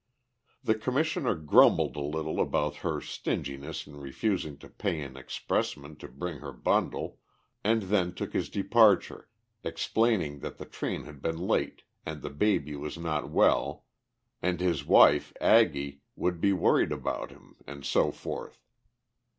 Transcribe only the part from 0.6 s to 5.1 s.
The Commissioner grumbled a little about her stinginess in refusing to pay